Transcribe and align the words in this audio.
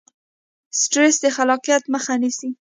سټرس 0.79 1.15
د 1.23 1.25
خلاقیت 1.35 1.83
مخه 1.93 2.13
نیسي. 2.21 2.49